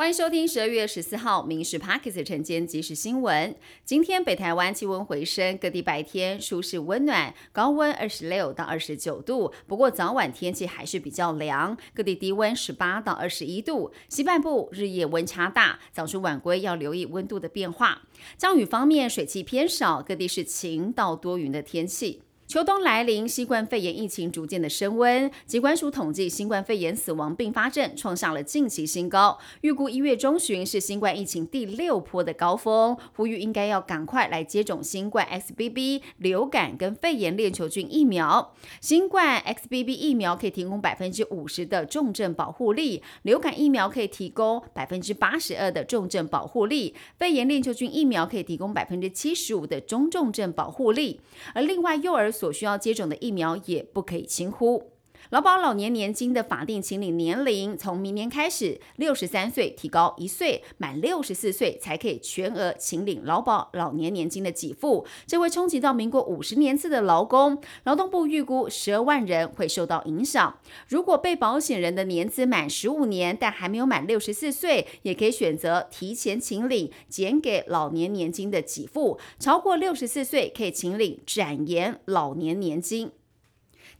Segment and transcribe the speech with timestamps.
[0.00, 3.54] 欢迎收听十二月十四号《民事 Parkes》晨间即时新闻。
[3.84, 9.52] 今天北台湾气温回升，各地白天舒适温暖，高温二十六到二十九度。
[9.66, 13.92] 不过早晚天气还是比较凉，各地低温十八到二十一度。
[14.08, 18.00] 西半部日夜温差大，早出晚归要留意温度的变化。
[18.38, 22.22] 降雨方面，水汽偏少，各地是晴到多云的天气。
[22.50, 25.30] 秋冬来临，新冠肺炎疫情逐渐的升温。
[25.46, 38.52] 疾管署统计，新冠肺炎死亡并发症创下了近期新高，预估一月中旬是新冠疫情第六波的高峰，呼吁应该要赶快来接种新冠 XBB、流感跟肺炎链球菌疫苗。
[38.80, 51.20] 新冠 XBB 疫苗可以提供百分之五十的重症保护力，流感疫苗可以提供百分之八十二的重症保护力，肺炎链球菌疫苗可以提供百分之七十五的中重症保护力。
[51.54, 54.99] 而另外，幼儿所需要接种的疫苗也不可以轻忽。
[55.28, 67.60] 劳保老年年金的法定请领年龄从明年开始，六十三岁提高一岁，满六十四岁才可以全额请领劳保老年年金的给付，这会冲击到民国五十年次的劳工。
[67.84, 70.58] 劳动部预估十二万人会受到影响。
[70.88, 79.18] 如果被保险人的年资满十五年，但还没有满六十四岁，也可以选择提前请领减给老年年金的给付。
[79.38, 83.12] 超过六十四岁可以请领展延老年年金。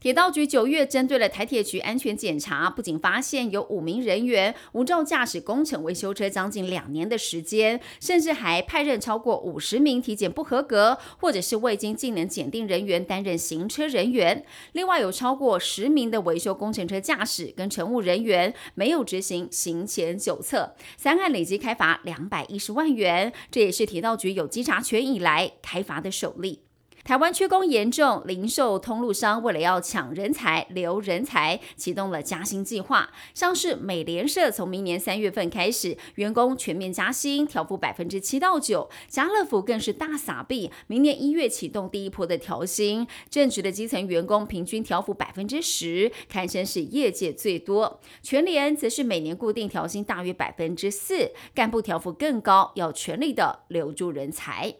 [0.01, 14.43] 铁道局九月针对了台铁局安全检查，不仅发现有五名人员无照驾驶工程维修车将近两年的时间，甚至还派任超过五十名体检不合格或者是未经技能检定人员担任行车人员。
[14.71, 26.63] 另外有超过十名的维修工程车驾驶跟乘务人员没有执行行前酒测，三案累计开罚两百一十万元，这也是铁道局有稽查权以来开罚的首例。
[27.03, 33.09] 台湾缺工严重，零售通路商为了要抢人才、留人才，启动了加薪计划。
[33.33, 38.89] 像是美联社从明年三月份开始，员工全面加薪，调幅百分之七到九。
[39.07, 43.07] 家乐福更是大撒币，明年一月启动第一波的调薪。
[43.29, 47.99] 正职的基层员工平均调幅百分之十，堪称是业界最多。
[48.21, 54.75] 全联则是每年固定调薪大约百分之四，干部调幅更高，要全力的留住人才。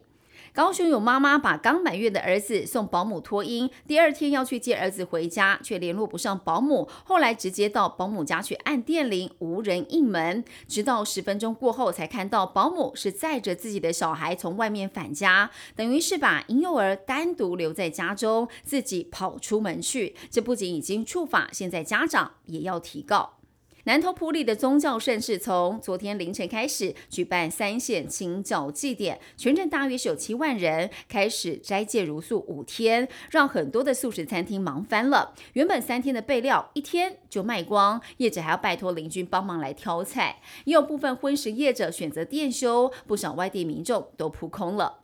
[0.54, 20.14] 高雄有妈妈把刚满月的儿子送保姆托婴，第二天要去接儿子回家，却联络不上保姆，后来直接到保姆家去按电铃，无人应门，直到十分钟过后才看到保姆是载着自己的小孩从外面返家，等于是把婴幼儿单独留在家中，自己跑出门去。
[20.30, 23.38] 这不仅已经触法，现在家长也要提告。
[23.84, 35.34] 南投埔里的宗教盛事从昨天凌晨开始举办三线清教祭典，全镇大约是有七万人开始斋戒如素五天，让很多的素食餐厅忙翻了。
[35.54, 45.01] 原本三天的备料一天就卖光，业者还要拜托邻居帮忙来挑菜，也有部分荤食业者选择店休，不少外地民众都扑空了。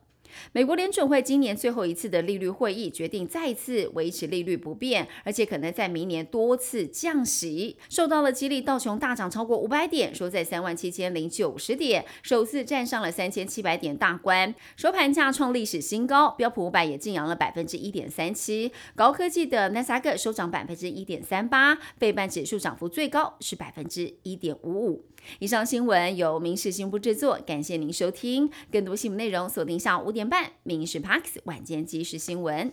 [0.51, 7.77] 美国联准会今年最后一次的利率会议决定再次维持利率不变，而且可能在明年多次降息。
[7.89, 16.29] 受到了激励，道琼大涨超过五百点，收在三万七千零九十点，首次站上了三千七百点大关，收盘价创历史新高。
[16.31, 25.05] 标普五百也净扬了百分之一点三七，高科技的纳斯达克收涨百分之一点三八，费半指数涨幅最高是百分之一点五五。
[25.39, 28.49] 以上新闻由民事新闻部制作，感谢您收听。
[28.71, 32.69] 更多新闻内容锁定下午五点半《民事 Parks 晚间即时新闻》。